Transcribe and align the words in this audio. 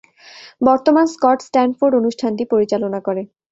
বর্তমান 0.61 1.05
Scott 1.13 1.39
Stanford 1.47 1.93
অনুষ্ঠানটি 2.01 2.43
পরিচালনা 2.53 2.99
করে। 3.07 3.21